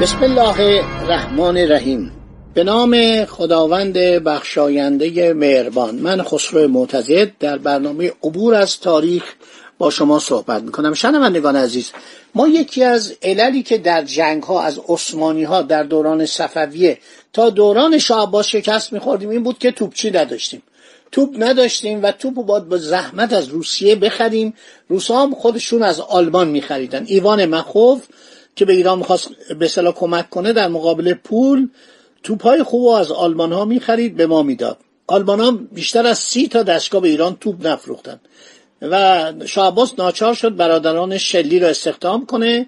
بسم 0.00 0.22
الله 0.22 0.60
الرحمن 1.02 1.56
الرحیم. 1.56 2.12
به 2.54 2.64
نام 2.64 3.24
خداوند 3.24 3.98
بخشاینده 3.98 5.34
مهربان. 5.34 5.94
من 5.94 6.22
خسرو 6.22 6.68
معتزد 6.68 7.30
در 7.38 7.58
برنامه 7.58 8.12
عبور 8.22 8.54
از 8.54 8.80
تاریخ 8.80 9.24
با 9.78 9.90
شما 9.90 10.18
صحبت 10.18 10.62
می‌کنم. 10.62 10.94
شنوندگان 10.94 11.56
عزیز 11.56 11.92
ما 12.34 12.48
یکی 12.48 12.84
از 12.84 13.14
عللی 13.22 13.62
که 13.62 13.78
در 13.78 14.04
جنگ 14.04 14.42
ها 14.42 14.62
از 14.62 14.80
عثمانی 14.88 15.44
ها 15.44 15.62
در 15.62 15.82
دوران 15.82 16.26
صفویه 16.26 16.98
تا 17.32 17.50
دوران 17.50 17.98
شاه 17.98 18.22
عباس 18.22 18.46
شکست 18.46 18.92
میخوردیم 18.92 19.28
این 19.28 19.42
بود 19.42 19.58
که 19.58 19.70
توپچی 19.70 20.10
نداشتیم. 20.10 20.62
توپ 21.12 21.34
نداشتیم 21.38 22.02
و 22.02 22.12
توپ 22.12 22.34
باید 22.34 22.68
با 22.68 22.76
زحمت 22.76 23.32
از 23.32 23.48
روسیه 23.48 23.94
بخریم. 23.94 24.54
روسا 24.88 25.22
هم 25.22 25.34
خودشون 25.34 25.82
از 25.82 26.00
آلمان 26.00 26.48
میخریدن. 26.48 27.04
ایوان 27.06 27.44
مخوف 27.46 28.02
که 28.56 28.64
به 28.64 28.72
ایران 28.72 28.98
می‌خواست 28.98 29.28
به 29.58 29.68
صلاح 29.68 29.94
کمک 29.94 30.30
کنه 30.30 30.52
در 30.52 30.68
مقابل 30.68 31.14
پول 31.14 31.68
توپای 32.22 32.62
خوب 32.62 32.86
از 32.86 33.12
آلمان 33.12 33.52
ها 33.52 33.64
می‌خرید 33.64 34.16
به 34.16 34.26
ما 34.26 34.42
می‌داد. 34.42 34.78
آلمان 35.06 35.40
ها 35.40 35.50
بیشتر 35.50 36.06
از 36.06 36.18
سی 36.18 36.48
تا 36.48 36.62
دستگاه 36.62 37.02
به 37.02 37.08
ایران 37.08 37.36
توپ 37.40 37.66
نفروختن. 37.66 38.20
و 38.82 39.32
شاه 39.46 39.74
ناچار 39.98 40.34
شد 40.34 40.56
برادران 40.56 41.18
شلی 41.18 41.58
را 41.58 41.68
استخدام 41.68 42.26
کنه 42.26 42.66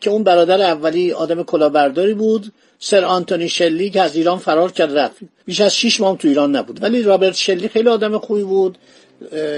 که 0.00 0.10
اون 0.10 0.24
برادر 0.24 0.60
اولی 0.60 1.12
آدم 1.12 1.42
کلاهبرداری 1.42 2.14
بود 2.14 2.52
سر 2.78 3.04
آنتونی 3.04 3.48
شلی 3.48 3.90
که 3.90 4.00
از 4.02 4.16
ایران 4.16 4.38
فرار 4.38 4.72
کرد 4.72 4.98
رفت. 4.98 5.16
بیش 5.44 5.60
از 5.60 5.76
شیش 5.76 6.00
ماه 6.00 6.18
تو 6.18 6.28
ایران 6.28 6.56
نبود. 6.56 6.82
ولی 6.82 7.02
رابرت 7.02 7.34
شلی 7.34 7.68
خیلی 7.68 7.88
آدم 7.88 8.18
خوبی 8.18 8.42
بود. 8.42 8.78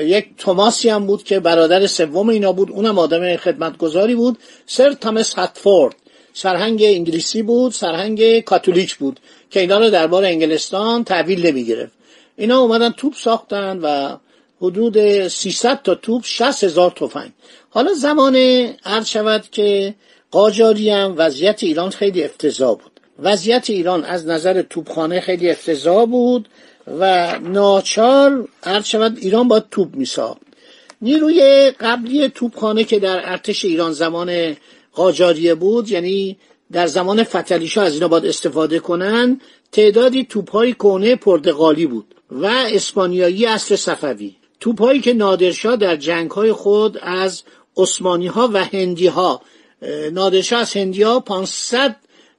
یک 0.04 0.26
توماسی 0.38 0.88
هم 0.88 1.06
بود 1.06 1.24
که 1.24 1.40
برادر 1.40 1.86
سوم 1.86 2.28
اینا 2.28 2.52
بود. 2.52 2.70
اونم 2.70 2.98
آدم 2.98 3.36
خدمتگذاری 3.36 4.14
بود. 4.14 4.38
سر 4.66 4.92
تامس 4.92 5.34
هاتفورد. 5.34 5.96
سرهنگ 6.32 6.82
انگلیسی 6.82 7.42
بود. 7.42 7.72
سرهنگ 7.72 8.40
کاتولیک 8.40 8.96
بود 8.96 9.20
که 9.50 9.60
اینا 9.60 9.78
رو 9.78 9.90
دربار 9.90 10.24
انگلستان 10.24 11.04
تحویل 11.04 11.46
نمی‌گرفت. 11.46 11.92
اینا 12.36 12.58
اومدن 12.58 12.90
توپ 12.90 13.14
ساختن 13.14 13.78
و 13.82 14.16
حدود 14.60 15.28
300 15.28 15.82
تا 15.82 15.94
توپ 15.94 16.22
60 16.24 16.64
هزار 16.64 16.90
تفنگ. 16.90 17.32
حالا 17.70 17.94
زمان 17.94 18.36
عرض 18.84 19.06
شود 19.06 19.44
که 19.50 19.94
قاجاری 20.30 20.90
هم 20.90 21.14
وضعیت 21.16 21.62
ایران 21.62 21.90
خیلی 21.90 22.24
افتضاح 22.24 22.70
بود. 22.70 23.00
وضعیت 23.18 23.70
ایران 23.70 24.04
از 24.04 24.26
نظر 24.26 24.62
توپخانه 24.62 25.20
خیلی 25.20 25.50
افتضاح 25.50 26.06
بود. 26.06 26.48
و 26.86 27.32
ناچار 27.38 28.48
عرض 28.62 28.86
شود 28.86 29.18
ایران 29.18 29.48
با 29.48 29.60
توپ 29.60 29.96
میساخت. 29.96 30.40
نیروی 31.02 31.70
قبلی 31.80 32.28
توپخانه 32.28 32.84
که 32.84 32.98
در 32.98 33.30
ارتش 33.30 33.64
ایران 33.64 33.92
زمان 33.92 34.56
قاجاریه 34.92 35.54
بود 35.54 35.90
یعنی 35.90 36.36
در 36.72 36.86
زمان 36.86 37.24
فتلیشا 37.24 37.82
از 37.82 37.94
اینا 37.94 38.08
باید 38.08 38.26
استفاده 38.26 38.78
کنن 38.78 39.40
تعدادی 39.72 40.24
توپهای 40.24 40.72
کهنه 40.72 41.16
پرتغالی 41.16 41.86
بود 41.86 42.14
و 42.30 42.46
اسپانیایی 42.46 43.46
اصل 43.46 43.76
صفوی. 43.76 44.36
توپهایی 44.60 45.00
که 45.00 45.12
نادرشاه 45.12 45.76
در 45.76 45.96
جنگهای 45.96 46.52
خود 46.52 46.98
از 47.02 47.42
عثمانی 47.76 48.26
ها 48.26 48.50
و 48.52 48.64
هندی 48.64 49.06
ها 49.06 49.42
نادرشاه 50.12 50.60
از 50.60 50.76
هندی 50.76 51.02
ها 51.02 51.20
500 51.20 51.96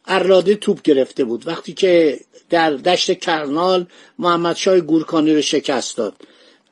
اراده 0.07 0.55
توپ 0.55 0.81
گرفته 0.81 1.23
بود. 1.23 1.47
وقتی 1.47 1.73
که 1.73 2.19
در 2.49 2.71
دشت 2.71 3.19
کرنال 3.19 3.85
محمد 4.19 4.55
شای 4.55 4.81
گورکانی 4.81 5.35
رو 5.35 5.41
شکست 5.41 5.97
داد. 5.97 6.13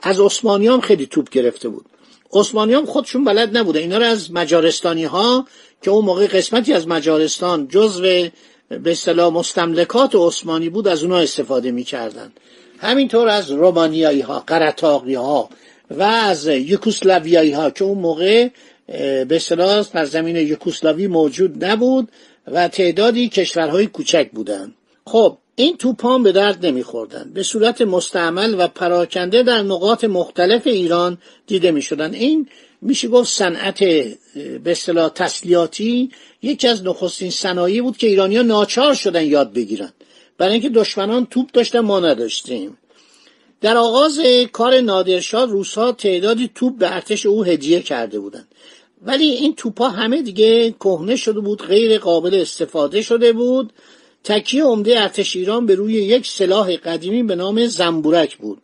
از 0.02 0.20
عثمانی 0.20 0.68
هم 0.68 0.82
خیلی 0.82 1.06
توپ 1.06 1.30
گرفته 1.30 1.70
بود. 1.70 1.86
عثمانی 2.34 2.74
هم 2.74 2.86
خودشون 2.86 3.24
بلد 3.24 3.58
نبوده. 3.58 3.80
اینا 3.80 3.98
رو 3.98 4.04
از 4.04 4.32
مجارستانی 4.32 5.06
ها 5.06 5.48
که 5.82 5.92
اون 5.92 6.06
موقع 6.06 6.28
قسمتی 6.28 6.74
از 6.74 6.88
مجارستان 6.88 7.68
جزو 7.68 8.30
به 8.70 8.92
اصطلاح 8.92 9.34
مستملکات 9.34 10.16
عثمانی 10.16 10.70
بود 10.70 10.88
از 10.88 11.04
اونها 11.04 11.20
استفاده 11.20 11.72
می‌کردن. 11.72 12.32
همینطور 12.78 13.28
از 13.28 13.52
رومانیایی 13.52 14.22
ها 14.22 14.44
قرطاقی 14.48 15.16
ها 15.16 15.50
و 15.92 16.04
از 16.04 16.48
یوکوسلاویایی 16.48 17.52
ها 17.52 17.70
که 17.70 17.84
اون 17.84 17.98
موقع 17.98 18.48
به 18.88 19.36
اصطلاح 19.36 19.86
در 19.94 20.06
زمین 20.06 20.36
یوکوسلاوی 20.36 21.08
موجود 21.08 21.66
نبود. 21.66 22.10
و 22.48 22.68
تعدادی 22.68 23.30
کشورهای 23.30 23.88
کوچک 23.88 24.31
بودند. 24.31 24.76
خب 25.06 25.38
این 25.56 25.78
توپان 25.78 26.24
به 26.24 26.31
درد 26.31 26.66
نمیخوردن 26.66 27.31
به 27.34 27.44
صورت 27.44 27.81
مستعمل 27.81 28.56
و 28.58 28.68
پراکنده 28.68 29.44
در 29.44 29.62
نقاط 29.62 30.04
مختلف 30.04 30.68
ایران 30.68 31.18
دیده 31.48 31.72
می‌شدن 31.72 32.14
این 32.14 32.50
میشه 32.81 33.08
گفت 33.08 33.30
صنعت 33.30 33.80
به 34.64 34.72
اصطلاح 34.72 35.09
تسلیحاتی 35.09 36.12
یکی 36.42 36.68
از 36.68 36.84
نخستین 36.84 37.30
صنایعی 37.30 37.81
بود 37.81 37.98
که 37.98 38.08
ایرانیا 38.08 38.42
ناچار 38.42 38.94
شدن 38.94 39.25
یاد 39.25 39.54
بگیرن. 39.54 39.94
برای 40.38 40.54
اینکه 40.54 40.70
دشمنان 40.70 41.25
توپ 41.25 41.52
داشتن 41.52 41.80
ما 41.80 42.00
نداشتیم. 42.00 42.78
در 43.62 43.78
آغاز 43.78 44.20
کار 44.52 44.80
نادرشاه 44.80 45.46
روسها 45.46 45.92
تعدادی 45.92 46.52
توپ 46.56 46.78
به 46.78 46.96
ارتش 46.96 47.25
او 47.25 47.44
هدیه 47.44 47.81
کرده 47.81 48.20
بودند. 48.20 48.48
ولی 49.06 49.25
این 49.25 49.56
توپا 49.56 49.90
همه 49.90 50.22
دیگه 50.22 50.72
کهنه 50.72 51.16
شده 51.16 51.40
بود 51.40 51.62
غیر 51.62 51.97
قابل 51.97 52.36
استفاده 52.36 53.02
شده 53.02 53.34
بود. 53.34 53.74
تکیه 54.24 54.64
عمده 54.64 55.02
ارتش 55.02 55.36
ایران 55.36 55.66
به 55.66 55.75
روی 55.75 55.94
یک 55.94 56.28
سلاح 56.28 56.75
قدیمی 56.75 57.24
به 57.24 57.36
نام 57.36 57.68
زنبورک 57.68 58.38
بود. 58.38 58.62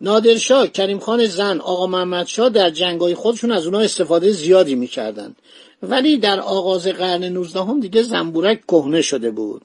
نادرشاه 0.00 0.68
کریم 0.68 0.98
خان 0.98 1.26
زن 1.26 1.60
آقا 1.60 1.86
محمد 1.86 2.26
شاه 2.26 2.48
در 2.48 2.70
جنگای 2.70 3.14
خودشون 3.14 3.52
از 3.52 3.66
اونها 3.66 3.80
استفاده 3.80 4.30
زیادی 4.30 4.74
می‌کردند 4.74 5.36
ولی 5.82 6.16
در 6.16 6.40
آغاز 6.40 6.86
قرن 6.86 7.24
19 7.24 7.60
هم 7.60 7.80
دیگه 7.80 8.02
زنبورک 8.02 8.60
کهنه 8.68 9.02
شده 9.02 9.30
بود. 9.30 9.62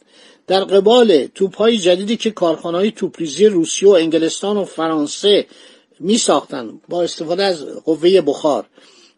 در 0.48 0.64
قبال 0.64 1.26
توپهای 1.26 1.78
جدیدی 1.78 2.18
که 2.18 2.32
کارخانهای 2.32 2.92
توپریزی 2.92 3.46
روسیه 3.46 3.90
و 3.90 3.92
انگلستان 3.92 4.58
و 4.58 4.66
فرانسه 4.66 5.46
می 6.00 6.20
با 6.90 7.04
استفاده 7.04 7.44
از 7.44 7.66
قوه 7.66 8.22
بخار. 8.22 8.66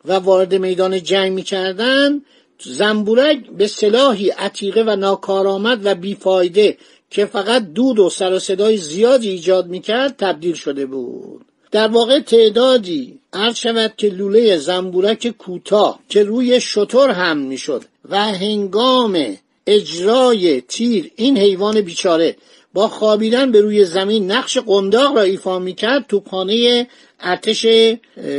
و 0.06 0.14
وارد 0.14 0.56
میدان 0.56 1.04
جنگ 1.04 1.32
می‌کردن 1.32 2.22
زنبورک 2.60 3.50
به 3.58 3.68
سلاحی 3.68 4.30
عتیقه 4.30 4.84
و 4.88 4.96
ناکارآمد 4.96 5.86
و 5.86 5.96
بیفایده 5.96 6.78
که 7.10 7.26
فقط 7.26 7.74
دود 7.74 8.00
و 8.00 8.10
سر 8.10 8.34
و 8.34 8.40
صدای 8.40 8.78
زیادی 8.78 9.30
ایجاد 9.30 9.68
می‌کرد 9.68 10.16
تبدیل 10.18 10.54
شده 10.54 10.86
بود. 10.86 11.46
در 11.72 11.88
واقع 11.88 12.20
تعدادی 12.20 13.20
عرض 13.34 13.56
شود 13.56 13.94
که 13.98 14.10
لوله 14.10 14.58
زنبورک 14.58 15.28
کوتاه 15.28 16.00
که 16.10 16.24
روی 16.24 16.62
شطور 16.62 17.10
هم 17.10 17.38
می‌شد 17.38 17.84
و 18.10 18.18
هنگام 18.18 19.38
اجرای 19.68 20.62
تیر 20.62 21.12
این 21.16 21.38
حیوان 21.38 21.82
بیچاره 21.82 22.36
با 22.74 22.88
خوابیدن 22.88 23.52
به 23.52 23.62
روی 23.62 23.86
زمین 23.86 24.32
نقش 24.32 24.58
قنداق 24.58 25.16
را 25.16 25.22
ایفا 25.22 25.60
می‌کرد 25.60 26.06
توپخانه 26.08 26.88
ارتش 27.24 27.68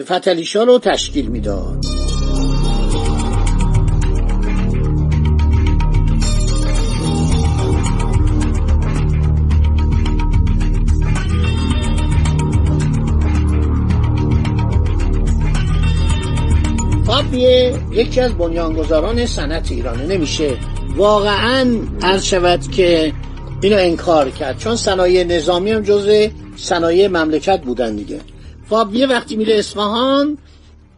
فتلیشا 0.04 0.62
رو 0.62 0.78
تشکیل 0.78 1.26
می‌داد. 1.26 1.84
فابیه 17.06 17.74
یکی 17.92 18.20
از 18.20 18.34
بنیانگذاران 18.34 19.26
صنعت 19.26 19.72
ایرانه. 19.72 20.06
نمیشه 20.06 20.56
واقعا 20.96 21.76
عرض 22.02 22.24
شود 22.24 22.70
که 22.70 23.12
اینو 23.62 23.76
انکار 23.76 24.30
کرد 24.30 24.58
چون 24.58 24.76
صنایع 24.76 25.24
نظامی 25.24 25.70
هم 25.70 25.82
جز 25.82 26.28
صنایع 26.56 27.08
مملکت 27.08 27.62
بودن 27.62 27.96
دیگه. 27.96 28.20
فابیه 28.72 29.06
وقتی 29.06 29.36
میره 29.36 29.54
اصفهان 29.54 30.38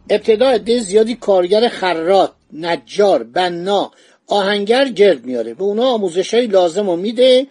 ابتدا 0.09 0.49
عده 0.49 0.79
زیادی 0.79 1.15
کارگر 1.15 1.67
خرات 1.67 2.31
نجار 2.53 3.23
بنا 3.23 3.91
آهنگر 4.27 4.89
گرد 4.89 5.25
میاره. 5.25 5.53
به 5.53 5.63
اونا 5.63 5.85
آموزش 5.85 6.33
های 6.33 6.47
لازم 6.47 6.89
و 6.89 6.95
میده. 6.95 7.47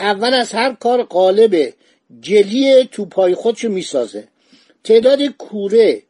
اول 0.00 0.34
از 0.34 0.52
هر 0.52 0.72
کار 0.72 1.02
قالب 1.02 1.72
جلی 2.20 2.84
توپای 2.84 3.34
خودشو 3.34 3.68
می‌سازه. 3.68 4.28
تعداد 4.84 5.22
کوره 5.26 6.02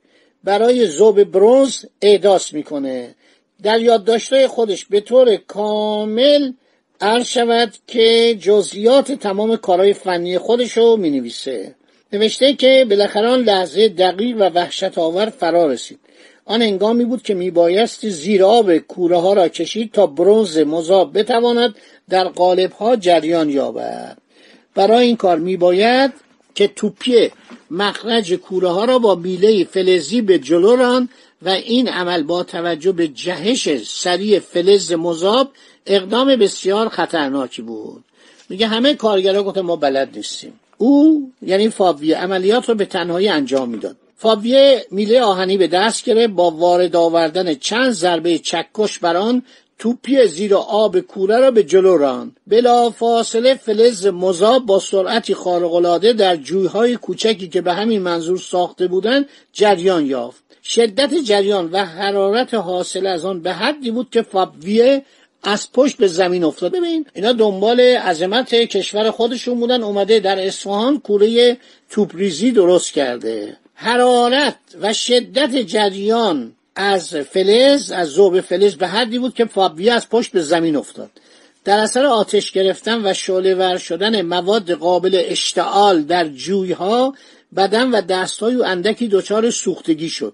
برای 0.45 0.87
زوب 0.87 1.25
برونز 1.25 1.85
اعداس 2.03 2.53
می‌کنه. 2.53 3.15
در 3.63 3.81
یادداشتهای 3.81 4.47
خودش 4.47 4.85
به 4.85 5.01
طور 5.01 5.37
کامل 5.37 6.53
عرض 7.01 7.27
شود 7.27 7.75
که 7.87 8.37
جزئیات 8.41 9.13
تمام 9.13 9.57
کارهای 9.57 9.93
فنی 9.93 10.39
خودشو 10.39 10.97
می 10.97 11.11
نویسه 11.11 11.75
نوشته 12.15 12.53
که 12.53 12.87
بالاخره 12.91 13.37
لحظه 13.37 13.89
دقیق 13.89 14.37
و 14.37 14.41
وحشت 14.41 14.99
آور 14.99 15.27
فرا 15.27 15.67
رسید. 15.67 15.99
آن 16.45 16.63
انگامی 16.63 17.05
بود 17.05 17.23
که 17.23 17.35
میبایست 17.35 18.09
زیر 18.09 18.45
آب 18.45 18.79
کوره 18.79 19.17
ها 19.17 19.33
را 19.33 19.49
کشید 19.49 19.93
تا 19.93 20.07
برونز 20.07 20.59
مذاب 20.59 21.19
بتواند 21.19 21.75
در 22.09 22.25
قالب 22.25 22.73
ها 22.73 22.97
جریان 22.97 23.51
یابد. 23.51 24.19
برای 24.75 25.07
این 25.07 25.17
کار 25.17 25.39
میباید 25.39 26.13
که 26.55 26.69
توپی 26.69 27.31
مخرج 27.71 28.35
کوره 28.35 28.69
ها 28.69 28.85
را 28.85 28.99
با 28.99 29.15
بیله 29.15 29.65
فلزی 29.65 30.21
به 30.21 30.39
جلو 30.39 30.77
ران 30.77 31.09
و 31.43 31.49
این 31.49 31.89
عمل 31.89 32.23
با 32.23 32.43
توجه 32.43 32.93
به 32.93 33.09
جهش 33.09 33.83
سریع 33.85 34.39
فلز 34.39 34.93
مذاب 34.93 35.51
اقدام 35.87 36.37
بسیار 36.37 36.89
خطرناکی 36.89 37.63
بود. 37.63 38.05
میگه 38.49 38.67
همه 38.67 38.95
کارگرها 38.95 39.43
گفت 39.43 39.59
ما 39.59 39.77
بلد 39.77 40.17
نیستیم. 40.17 40.61
او 40.79 41.31
یعنی 41.43 41.69
فابیه 41.69 42.17
عملیات 42.17 42.69
رو 42.69 42.75
به 42.75 42.85
تنهایی 42.85 43.29
انجام 43.29 43.69
می‌داد. 43.69 43.97
فابیه 44.17 44.87
میله 44.91 45.23
آهنی 45.23 45.57
به 45.57 45.67
دست 45.67 46.05
گرفت 46.05 46.33
با 46.33 46.51
وارد 46.51 46.97
آوردن 46.97 47.55
چند 47.55 47.91
ضربه 47.91 48.39
چکش 48.39 48.99
بر 48.99 49.17
آن 49.17 49.43
توپی 49.79 50.27
زیر 50.27 50.55
آب 50.55 51.01
کوره 51.01 51.39
را 51.39 51.51
به 51.51 51.63
جلو 51.63 51.97
راند. 51.97 52.37
بلا 52.47 52.91
فاصله 52.91 53.55
فلز 53.55 54.07
مذاب 54.07 54.67
با 54.67 54.79
سرعتی 54.79 55.35
خارق‌العاده 55.35 56.13
در 56.13 56.37
جویهای 56.37 56.97
کوچکی 56.97 57.49
که 57.49 57.61
به 57.61 57.73
همین 57.73 58.03
منظور 58.03 58.39
ساخته 58.39 58.87
بودند 58.87 59.29
جریان 59.53 60.07
یافت. 60.07 60.45
شدت 60.65 61.15
جریان 61.15 61.71
و 61.73 61.85
حرارت 61.85 62.55
حاصل 62.55 63.07
از 63.07 63.25
آن 63.25 63.41
به 63.41 63.53
حدی 63.53 63.91
بود 63.91 64.11
که 64.11 64.23
فابویه 64.23 65.05
از 65.45 65.73
پشت 65.73 65.97
به 65.97 66.07
زمین 66.07 66.45
افتاد. 66.45 66.73
ببین 66.73 67.07
اینا 67.15 67.33
دنبال 67.33 67.81
عظمت 67.81 68.55
کشور 68.55 69.11
خودشون 69.11 69.61
بودن 69.61 69.83
اومده 69.83 70.21
در 70.21 70.47
اصفهان 70.47 71.01
کوره 71.01 71.57
توپریزی 71.91 72.51
درست 72.51 72.93
کرده. 72.93 73.57
حرارت 73.75 74.57
و 74.81 74.93
شدت 74.93 75.57
جریان 75.57 76.53
از 76.77 77.15
فلز 77.15 77.91
از 77.91 78.09
ذوب 78.09 78.41
فلز 78.41 78.75
به 78.75 78.87
حدی 78.87 79.19
بود 79.19 79.35
که 79.35 79.45
فابیه 79.45 79.93
از 79.93 80.09
پشت 80.09 80.33
به 80.33 80.43
زمین 80.43 80.77
افتاد. 80.77 81.11
در 81.65 81.79
اثر 81.79 82.07
آتش 82.07 82.53
گرفتن 82.53 83.11
و 83.11 83.15
شعله 83.15 83.55
ور 83.55 83.79
شدن 83.79 84.23
مواد 84.23 84.71
قابل 84.71 85.23
اشتعال 85.25 86.03
در 86.03 86.29
جویها 86.29 87.15
بدن 87.57 87.91
و 87.91 88.01
دستهای 88.01 88.55
او 88.55 88.65
اندکی 88.65 89.09
دچار 89.09 89.51
سوختگی 89.51 90.09
شد. 90.09 90.33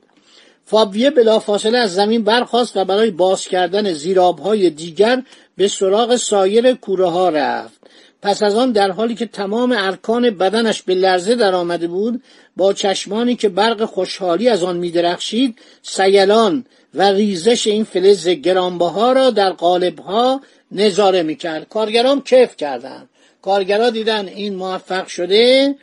فابیه 0.70 1.10
بلافاصله 1.10 1.78
از 1.78 1.94
زمین 1.94 2.24
برخاست 2.24 2.76
و 2.76 2.84
برای 2.84 3.10
باز 3.10 3.48
کردن 3.48 3.92
زیرابهای 3.92 4.70
دیگر 4.70 5.22
به 5.56 5.68
سراغ 5.68 6.16
سایر 6.16 6.72
کوره 6.72 7.08
ها 7.08 7.28
رفت. 7.28 7.80
پس 8.22 8.42
از 8.42 8.56
آن 8.56 8.72
در 8.72 8.90
حالی 8.90 9.14
که 9.14 9.26
تمام 9.26 9.74
ارکان 9.78 10.30
بدنش 10.30 10.82
به 10.82 10.94
لرزه 10.94 11.34
در 11.34 11.54
آمده 11.54 11.86
بود 11.86 12.22
با 12.56 12.72
چشمانی 12.72 13.36
که 13.36 13.48
برق 13.48 13.84
خوشحالی 13.84 14.48
از 14.48 14.64
آن 14.64 14.76
میدرخشید 14.76 15.58
سیلان 15.82 16.64
و 16.94 17.02
ریزش 17.02 17.66
این 17.66 17.84
فلز 17.84 18.28
گرانبها 18.28 19.12
را 19.12 19.30
در 19.30 19.50
قالبها 19.50 20.40
نظاره 20.72 21.22
می‌کرد. 21.22 21.68
کارگران 21.68 22.20
کیف 22.20 22.56
کردند. 22.56 23.08
کارگران 23.42 23.92
دیدن 23.92 24.28
این 24.28 24.54
موفق 24.54 25.06
شده 25.06 25.74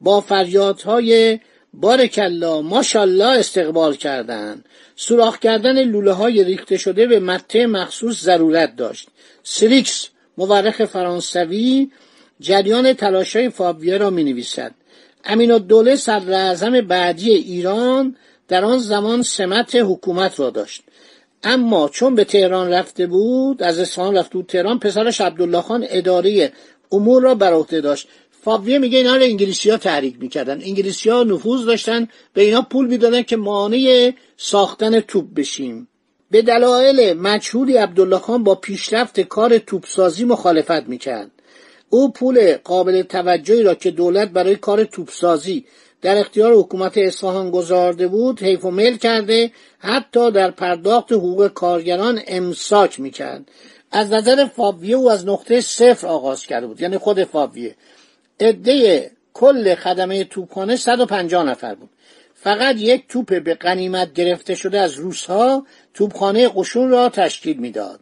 با 0.00 0.20
فریادهای 0.20 1.38
بارکلا 1.74 2.62
ماشالله 2.62 3.38
استقبال 3.38 3.94
کردند 3.94 4.64
سوراخ 4.96 5.38
کردن 5.38 5.84
لوله 5.84 6.12
های 6.12 6.44
ریخته 6.44 6.76
شده 6.76 7.06
به 7.06 7.20
مته 7.20 7.66
مخصوص 7.66 8.22
ضرورت 8.22 8.76
داشت. 8.76 9.08
سریکس 9.42 10.08
مورخ 10.38 10.84
فرانسوی 10.84 11.90
جریان 12.40 12.92
تلاشای 12.92 13.48
فابیه 13.50 13.98
را 13.98 14.10
می 14.10 14.24
نویسد 14.24 14.74
امین 15.24 15.50
الدوله 15.50 15.96
صدر 15.96 16.80
بعدی 16.80 17.30
ایران 17.30 18.16
در 18.48 18.64
آن 18.64 18.78
زمان 18.78 19.22
سمت 19.22 19.74
حکومت 19.74 20.40
را 20.40 20.50
داشت. 20.50 20.82
اما 21.44 21.88
چون 21.88 22.14
به 22.14 22.24
تهران 22.24 22.72
رفته 22.72 23.06
بود 23.06 23.62
از 23.62 23.78
اصفهان 23.78 24.16
رفته 24.16 24.32
بود. 24.32 24.46
تهران 24.46 24.78
پسرش 24.78 25.20
عبدالله 25.20 25.60
خان 25.60 25.86
اداره 25.88 26.52
امور 26.92 27.22
را 27.22 27.34
بر 27.34 27.52
عهده 27.52 27.80
داشت. 27.80 28.08
فابیه 28.48 28.78
میگه 28.78 28.98
اینا 28.98 29.16
رو 29.16 29.22
انگلیسی 29.22 29.70
ها 29.70 29.76
تحریک 29.76 30.16
می‌کردن. 30.20 30.62
انگلیسی 30.62 31.10
ها 31.10 31.22
نفوذ 31.22 31.64
داشتن 31.64 32.08
به 32.34 32.42
اینا 32.42 32.62
پول 32.62 32.86
می‌دادن 32.86 33.22
که 33.22 33.36
مانع 33.36 34.12
ساختن 34.36 35.00
توپ 35.00 35.24
بشیم. 35.36 35.88
به 36.30 36.42
دلایل 36.42 37.12
مجهولی 37.12 37.76
عبدالله 37.76 38.18
خان 38.18 38.44
با 38.44 38.54
پیشرفت 38.54 39.20
کار 39.20 39.58
توپسازی 39.58 40.24
مخالفت 40.24 40.88
می‌کرد. 40.88 41.30
او 41.88 42.12
پول 42.12 42.56
قابل 42.56 43.02
توجهی 43.02 43.62
را 43.62 43.74
که 43.74 43.90
دولت 43.90 44.28
برای 44.28 44.56
کار 44.56 44.84
توپسازی 44.84 45.64
در 46.02 46.18
اختیار 46.18 46.54
حکومت 46.54 46.98
اصفهان 46.98 47.50
گذارده 47.50 48.08
بود 48.08 48.42
حیف 48.42 48.64
و 48.64 48.70
میل 48.70 48.96
کرده 48.96 49.52
حتی 49.78 50.30
در 50.30 50.50
پرداخت 50.50 51.12
حقوق 51.12 51.48
کارگران 51.48 52.20
امساک 52.26 53.00
می‌کرد. 53.00 53.48
از 53.90 54.12
نظر 54.12 54.46
فابیه 54.46 54.96
او 54.96 55.10
از 55.10 55.26
نقطه 55.26 55.60
صفر 55.60 56.06
آغاز 56.06 56.46
کرده 56.46 56.66
بود. 56.66 56.80
یعنی 56.80 56.98
خود 56.98 57.24
فابیه 57.24 57.76
عده 58.40 59.10
کل 59.34 59.74
خدمه 59.74 60.24
توپخانه 60.24 60.76
150 60.76 61.44
نفر 61.44 61.74
بود. 61.74 61.90
فقط 62.34 62.76
یک 62.76 63.08
توپ 63.08 63.42
به 63.42 63.54
قنیمت 63.54 64.14
گرفته 64.14 64.54
شده 64.54 64.80
از 64.80 64.94
روسها 64.94 65.66
توپخانه 65.94 66.48
قشون 66.48 66.90
را 66.90 67.08
تشکیل 67.08 67.56
می‌داد. 67.56 68.00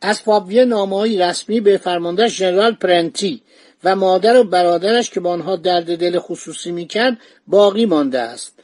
از 0.00 0.20
فابیه 0.20 0.64
نامه‌های 0.64 1.18
رسمی 1.18 1.60
به 1.60 1.78
فرمانده 1.78 2.28
ژنرال 2.28 2.72
پرنتی 2.72 3.42
و 3.84 3.96
مادر 3.96 4.36
و 4.36 4.44
برادرش 4.44 5.10
که 5.10 5.20
با 5.20 5.30
آنها 5.30 5.56
درد 5.56 5.98
دل 5.98 6.18
خصوصی 6.18 6.72
می‌کرد 6.72 7.18
باقی 7.46 7.86
مانده 7.86 8.20
است. 8.20 8.54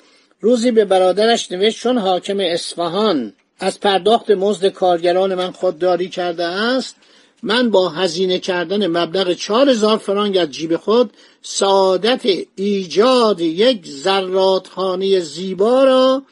روزی 0.40 0.70
به 0.70 0.84
برادرش 0.84 1.52
نوشت 1.52 1.80
چون 1.80 1.98
حاکم 1.98 2.40
اصفهان 2.40 3.32
از 3.60 3.80
پرداخت 3.80 4.30
مزد 4.30 4.66
کارگران 4.66 5.34
من 5.34 5.50
خودداری 5.50 6.08
کرده 6.08 6.44
است 6.44 6.96
من 7.42 7.70
با 7.70 7.88
هزینه 7.88 8.38
کردن 8.38 8.86
مبلغ 8.86 9.32
چهار 9.32 9.68
هزار 9.68 9.98
فرانگ 9.98 10.36
از 10.36 10.50
جیب 10.50 10.76
خود 10.76 11.10
سعادت 11.42 12.26
ایجاد 12.56 13.40
یک 13.40 13.86
زرادخانه 13.86 15.20
زیبا 15.20 15.84
را 15.84 16.22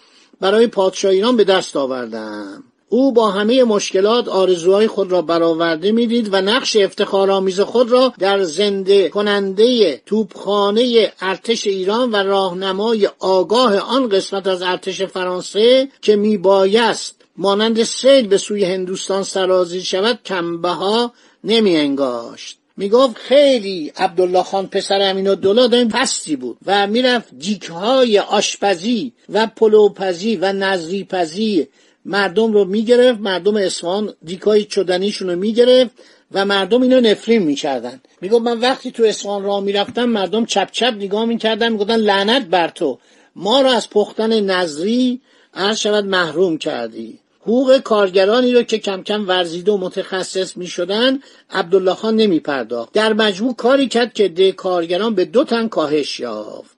برای 0.40 0.66
پادشاه 0.66 1.11
ایران 1.11 1.37
به 1.37 1.44
دست 1.44 1.76
آوردم. 1.76 2.64
او 2.88 3.12
با 3.12 3.30
همه 3.30 3.64
مشکلات 3.64 4.28
آرزوهای 4.28 4.87
خود 4.87 5.12
را 5.12 5.23
برآورده 5.23 5.92
می‌دید 5.92 6.28
و 6.32 6.40
نقش 6.40 6.76
افتخارآمیز 6.76 7.61
خود 7.61 7.90
را 7.90 8.12
در 8.18 8.42
زنده 8.42 9.08
کننده 9.08 10.00
توپخانه 10.06 11.12
ارتش 11.20 11.66
ایران 11.66 12.12
و 12.12 12.16
راهنمای 12.16 13.08
آگاه 13.18 13.78
آن 13.78 14.08
قسمت 14.08 14.46
از 14.46 14.62
ارتش 14.62 15.02
فرانسه 15.02 15.88
که 16.02 16.16
میبایست 16.16 17.23
مانند 17.36 17.82
سیل 17.82 18.26
به 18.26 18.38
سوی 18.38 18.64
هندوستان 18.64 19.22
سرازی 19.22 19.82
شود 19.82 20.18
کمبها 20.24 21.12
نمی 21.44 21.76
انگاشت 21.76 22.58
می‌گفت 22.76 23.16
خیلی 23.16 23.92
عبدالله 23.96 24.42
خان 24.42 24.66
پسر 24.66 25.00
امین 25.02 25.28
الدوله 25.28 25.84
پستی 25.84 26.36
بود 26.36 26.56
و 26.66 26.86
می‌رفت 26.86 27.28
دیکهای 27.38 28.18
آشپزی 28.18 29.12
و 29.32 29.46
پلوپزی 29.46 30.36
و 30.36 30.52
نظریپزی 30.52 31.68
مردم 32.04 32.52
رو 32.52 32.64
می‌گرفت. 32.64 33.20
مردم 33.20 33.56
اصفهان 33.56 34.14
دیکای 34.24 34.64
چدنیشون 34.64 35.30
رو 35.30 35.36
می‌گرفت 35.36 35.90
و 36.32 36.44
مردم 36.44 36.82
اینو 36.82 37.00
نفرین 37.00 37.42
می‌کردن. 37.42 38.00
می‌گفت 38.20 38.44
من 38.44 38.60
وقتی 38.60 38.90
تو 38.90 39.04
اصفهان 39.04 39.42
راه 39.42 39.60
می‌رفتم 39.60 40.04
مردم 40.04 40.44
چپ 40.44 40.68
چپ 40.72 40.94
نگاه 40.98 41.24
می‌کردن 41.24 41.68
می‌گفتن 41.68 41.96
لعنت 41.96 42.46
بر 42.46 42.68
تو. 42.68 42.98
ما 43.36 43.60
رو 43.60 43.68
از 43.68 43.90
پختن 43.90 44.40
نظری 44.40 45.20
عرض 45.54 45.78
شود 45.78 46.04
محروم 46.04 46.58
کردی. 46.58 47.18
حقوق 47.46 47.78
کارگرانی 47.78 48.52
رو 48.52 48.62
که 48.62 48.78
کم 48.78 49.02
کم 49.02 49.28
ورزیده 49.28 49.72
و 49.72 49.76
متخصص 49.76 50.56
می 50.56 50.66
شدن 50.66 51.18
عبدالله 51.50 51.94
خان 51.94 52.16
نمی 52.16 52.40
پرداخت 52.40 52.92
در 52.92 53.12
مجموع 53.12 53.54
کاری 53.54 53.88
کرد 53.88 54.12
که 54.12 54.28
ده 54.28 54.52
کارگران 54.52 55.14
به 55.14 55.24
دو 55.24 55.44
تن 55.44 55.68
کاهش 55.68 56.20
یافت. 56.20 56.73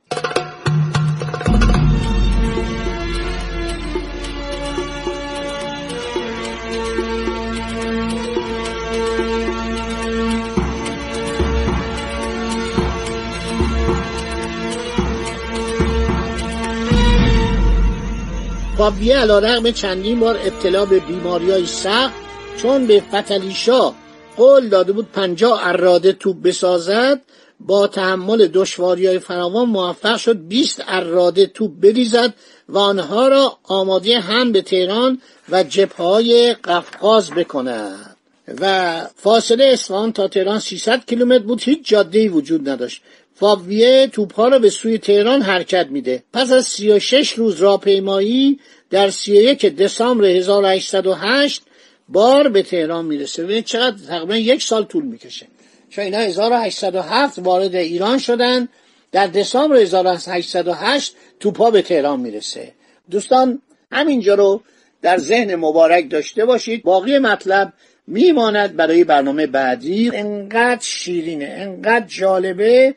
فابیه 18.78 19.16
علا 19.16 19.38
رقم 19.38 19.71
چندین 19.71 20.21
بار 20.21 20.38
ابتلا 20.45 20.85
به 20.85 21.00
بیماری 21.00 21.50
های 21.50 21.66
سخت 21.66 22.14
چون 22.56 22.87
به 22.87 23.02
فتلیشا 23.12 23.92
قول 24.37 24.68
داده 24.68 24.92
بود 24.92 25.12
پنجاه 25.12 25.61
اراده 25.68 26.12
توپ 26.12 26.42
بسازد 26.42 27.21
با 27.61 27.87
تحمل 27.87 28.47
دشواری 28.47 29.06
های 29.06 29.18
فراوان 29.18 29.68
موفق 29.68 30.16
شد 30.16 30.49
20 30.49 30.83
اراده 30.87 31.47
توپ 31.47 31.71
بریزد 31.80 32.35
و 32.68 32.78
آنها 32.78 33.28
را 33.28 33.59
آماده 33.62 34.21
هم 34.21 34.52
به 34.52 34.62
تهران 34.62 35.21
و 35.49 35.64
های 35.99 36.54
قفقاز 36.64 37.30
بکند. 37.30 38.16
و 38.61 39.00
فاصله 39.16 39.64
اصفهان 39.64 40.12
تا 40.12 40.28
تهران 40.28 40.59
300 40.59 41.04
کیلومتر 41.06 41.45
بود 41.45 41.62
هیچ 41.62 41.88
جاده 41.88 42.28
وجود 42.28 42.68
نداشت. 42.68 43.02
فاویه 43.38 44.07
توپها 44.07 44.49
رو 44.49 44.59
به 44.59 44.71
سوی 44.71 44.99
تهران 44.99 45.43
حرکت 45.43 45.87
میده. 45.90 46.23
پس 46.33 46.52
از 46.52 46.66
36 46.66 47.33
روز 47.33 47.61
راهپیمایی 47.61 48.61
در 48.90 49.11
31 49.11 49.66
دسامبر 49.66 50.25
1808 50.25 51.62
بار 52.09 52.49
به 52.49 52.62
تهران 52.62 53.05
می‌رسه. 53.05 53.45
ببینید 53.45 53.64
چقدر 53.64 53.97
تقریبا 54.09 54.37
یک 54.37 54.62
سال 54.62 54.85
طول 54.85 55.05
می‌کشه. 55.05 55.47
چون 55.90 56.05
اینا 56.05 56.19
1807 56.19 57.38
وارد 57.38 57.75
ایران 57.75 58.19
شدن. 58.19 58.69
در 59.12 59.26
دسامبر 59.26 59.76
1808 59.76 61.14
توپا 61.40 61.71
به 61.71 61.83
تهران 61.83 62.21
می‌رسه. 62.21 62.73
دوستان 63.11 63.62
همینجا 63.93 64.35
رو 64.35 64.62
در 65.02 65.19
ذهن 65.19 65.55
مبارک 65.55 66.11
داشته 66.11 66.45
باشید. 66.45 66.83
باقی 66.83 67.19
مطلب 67.19 67.73
میماند 68.07 68.76
برای 68.76 69.05
برنامه 69.05 69.47
بعدی. 69.47 70.11
انقدر 70.14 70.83
شیرینه 70.83 71.57
انقدر 71.59 72.07
جالبه. 72.07 72.95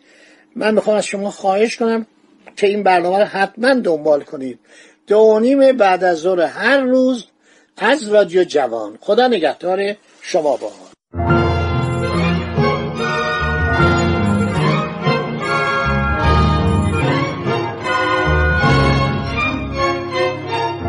من 0.55 0.73
می‌خوام 0.73 0.97
از 0.97 1.05
شما 1.05 1.31
خواهش 1.31 1.77
کنم 1.77 2.05
که 2.55 2.67
این 2.67 2.83
برنامه 2.83 3.17
رو 3.17 3.25
حتما 3.25 3.73
دنبال 3.73 4.23
کنید. 4.23 4.59
دو 5.07 5.39
نیم 5.39 5.77
بعد 5.77 6.03
از 6.03 6.17
ظهر 6.17 6.41
هر 6.41 6.81
روز 6.81 7.25
از 7.77 8.09
رادیو 8.13 8.43
جوان. 8.43 8.97
خدا 9.01 9.27
نگهدار 9.27 9.95
شما 10.21 10.57
با 10.57 10.71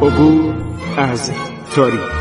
عبور 0.03 0.55
از 0.97 1.31
تاریخ. 1.75 2.21